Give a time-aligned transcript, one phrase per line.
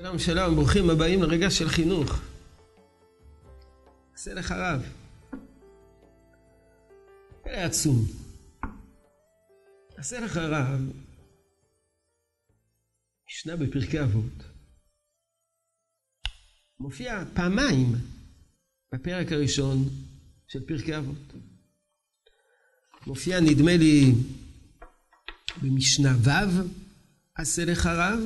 [0.00, 2.20] שלום שלום, ברוכים הבאים לרגע של חינוך.
[4.14, 4.82] עשה לך רב.
[7.42, 7.96] פלא עצום.
[9.96, 10.80] עשה לך רב,
[13.28, 14.42] משנה בפרקי אבות.
[16.80, 17.92] מופיע פעמיים
[18.94, 19.76] בפרק הראשון
[20.48, 21.32] של פרקי אבות.
[23.06, 24.12] מופיע נדמה לי
[25.62, 26.62] במשנה ו'
[27.34, 28.20] עשה לך רב,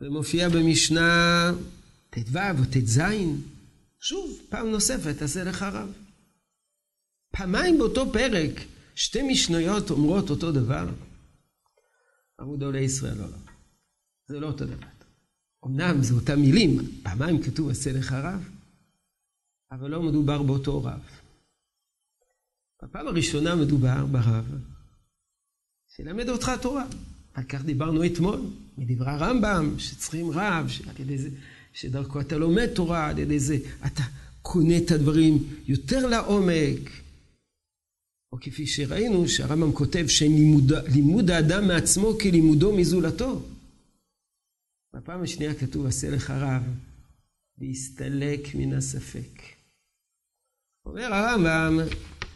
[0.00, 1.50] ומופיע במשנה
[2.10, 3.00] ט"ו או ט"ז,
[4.00, 5.92] שוב, פעם נוספת, עשה לך רב.
[7.32, 8.52] פעמיים באותו פרק,
[8.94, 10.88] שתי משניות אומרות אותו דבר.
[12.40, 13.36] אמרו גדולי ישראל, לא, לא,
[14.26, 14.86] זה לא אותו דבר.
[15.66, 18.48] אמנם זה אותם מילים, פעמיים כתוב עשה לך רב,
[19.70, 21.00] אבל לא מדובר באותו רב.
[22.82, 24.44] בפעם הראשונה מדובר ברב
[25.96, 26.84] שילמד אותך תורה.
[27.38, 28.40] על כך דיברנו אתמול,
[28.78, 31.28] מדברי הרמב"ם, שצריכים רב, שעל ידי זה,
[31.72, 34.02] שדרכו אתה לומד תורה, על ידי זה אתה
[34.42, 36.90] קונה את הדברים יותר לעומק.
[38.32, 43.42] או כפי שראינו, שהרמב"ם כותב שלימוד האדם מעצמו כלימודו מזולתו.
[44.94, 46.62] בפעם השנייה כתוב, עשה לך רב,
[47.58, 49.42] והסתלק מן הספק.
[50.86, 51.78] אומר הרמב"ם,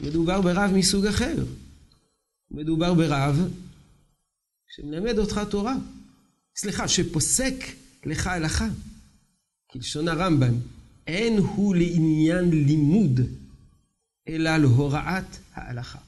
[0.01, 1.45] מדובר ברב מסוג אחר.
[2.51, 3.37] מדובר ברב
[4.75, 5.75] שמלמד אותך תורה.
[6.57, 7.55] סליחה, שפוסק
[8.05, 8.69] לך הלכה.
[9.71, 10.55] כלשון הרמב"ם,
[11.07, 13.21] אין הוא לעניין לימוד,
[14.29, 15.99] אלא להוראת ההלכה.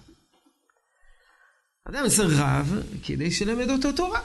[1.84, 2.72] אדם צריך רב
[3.04, 4.20] כדי שלמד אותו תורה.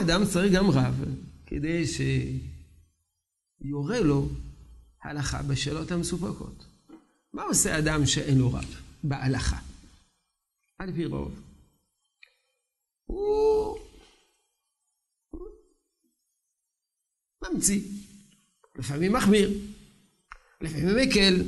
[0.00, 1.04] אדם צריך גם רב
[1.46, 2.80] כדי שיורה
[4.00, 4.28] לו
[5.02, 6.66] הלכה בשאלות המסופקות.
[7.32, 9.58] מה עושה אדם שאין לו רב בהלכה?
[10.78, 11.46] על פי רוב.
[13.06, 13.78] הוא
[17.42, 17.80] ממציא.
[18.78, 19.50] לפעמים מחמיר,
[20.60, 21.42] לפעמים מקל.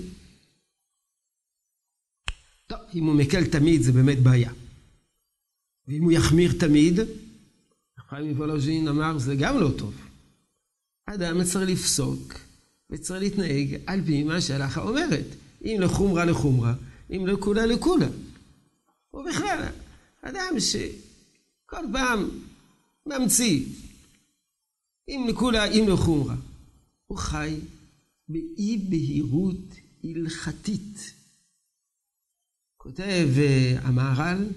[2.66, 4.53] טוב, אם הוא מקל תמיד זה באמת בעיה.
[5.88, 7.00] ואם הוא יחמיר תמיד,
[8.09, 9.94] חיים מוולוז'ין אמר זה גם לא טוב.
[11.06, 12.34] אדם צריך לפסוק
[12.91, 15.25] וצריך להתנהג על פי מה שההלכה אומרת.
[15.65, 16.75] אם לחומרה לחומרה,
[17.11, 18.06] אם לכולה לכולה.
[19.15, 19.65] ובכלל,
[20.22, 20.61] אדם
[21.69, 22.29] שכל פעם
[23.06, 23.67] ממציא,
[25.09, 26.37] אם לכולה, אם לחומרה,
[27.06, 27.61] הוא חי
[28.29, 29.75] באי בהירות
[30.05, 31.15] הלכתית.
[32.77, 34.49] כותב אה, המהר"ל,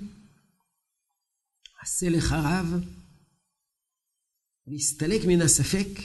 [1.82, 2.84] עשה לך רב,
[4.68, 6.02] והסתלק מן הספק,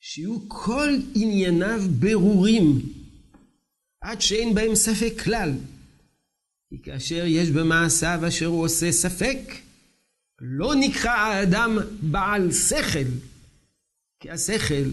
[0.00, 2.64] שיהיו כל ענייניו ברורים,
[4.00, 5.50] עד שאין בהם ספק כלל.
[6.68, 9.38] כי כאשר יש במעשיו אשר הוא עושה ספק,
[10.40, 13.08] לא נקרא האדם בעל שכל,
[14.20, 14.90] כי השכל,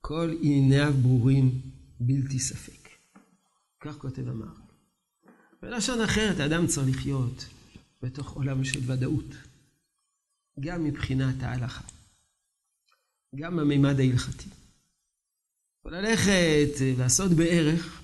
[0.00, 1.60] כל ענייניו ברורים
[2.00, 2.88] בלתי ספק.
[3.80, 4.60] כך כותב המהר"ל.
[5.62, 7.46] בלשון אחרת, האדם צריך לחיות
[8.02, 9.34] בתוך עולם של ודאות,
[10.60, 11.84] גם מבחינת ההלכה,
[13.36, 14.48] גם בממד ההלכתי.
[15.84, 18.02] וללכת לעשות בערך,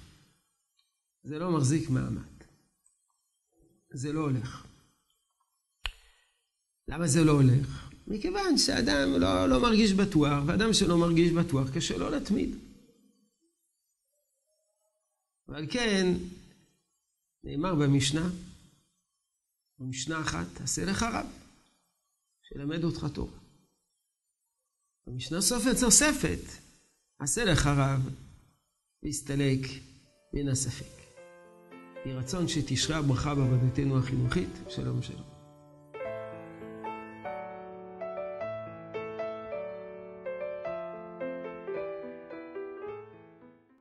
[1.22, 2.35] זה לא מחזיק מעמד.
[3.96, 4.66] זה לא הולך.
[6.88, 7.90] למה זה לא הולך?
[8.06, 12.50] מכיוון שאדם לא, לא מרגיש בטוח, ואדם שלא מרגיש בטוח קשה לו להתמיד.
[15.48, 16.06] ועל כן,
[17.44, 18.28] נאמר במשנה,
[19.78, 21.26] במשנה אחת, עשה לך רב,
[22.42, 23.38] שלמד אותך תורה.
[25.06, 26.40] במשנה סופת נוספת,
[27.18, 28.00] עשה לך רב,
[29.02, 29.60] והסתלק
[30.34, 31.05] מן הספק.
[32.06, 34.48] יהי רצון שתשרה הברכה בעבודתנו החינוכית.
[34.68, 35.35] שלום שלום.